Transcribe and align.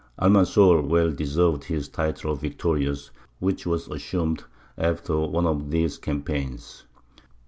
Almanzor 0.19 0.81
well 0.81 1.11
deserved 1.11 1.65
his 1.65 1.87
title 1.87 2.31
of 2.31 2.41
"Victorious," 2.41 3.11
which 3.37 3.67
was 3.67 3.87
assumed 3.89 4.45
after 4.75 5.15
one 5.19 5.45
of 5.45 5.69
these 5.69 5.99
campaigns. 5.99 6.85